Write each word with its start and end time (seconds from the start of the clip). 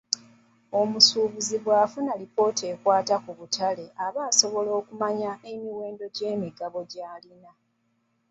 Omusuubuzi 0.79 1.55
bw'afuna 1.63 2.09
alipoota 2.15 2.63
ekwata 2.73 3.15
ku 3.23 3.31
butale 3.39 3.85
aba 4.05 4.21
asobola 4.29 4.71
okumanya 4.79 5.31
emiwendo 5.51 6.05
gy'emigabo 6.15 6.79
gy'alina. 6.91 7.51